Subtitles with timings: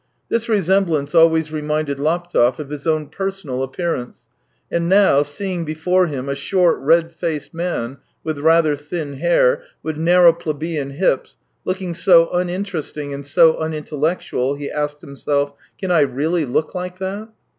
[0.29, 4.25] This resemblance always reminded Laptev of his own personal appearance,
[4.71, 9.97] and now, seeing before him a short, red faced man with rather thin hair, with
[9.97, 15.99] narrow plebeian hips, looking so uninteresting and so unintel lectual, he asked himself:" Can I
[16.01, 17.29] really look like that